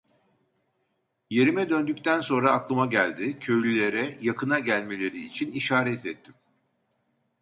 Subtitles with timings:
[1.29, 6.33] Yerime döndükten sonra aklıma geldi, köylülere, yakına gelmeleri için işaret ettim.